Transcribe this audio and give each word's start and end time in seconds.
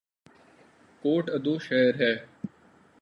کوٹ 1.03 1.23
ادو 1.35 1.53
شہر 1.65 1.93
ہے 2.01 2.13